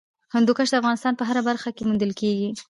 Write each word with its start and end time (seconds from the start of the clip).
هندوکش 0.35 0.67
د 0.71 0.75
افغانستان 0.81 1.13
په 1.17 1.23
هره 1.29 1.41
برخه 1.49 1.69
کې 1.75 1.83
موندل 1.89 2.11
کېږي. 2.21 2.49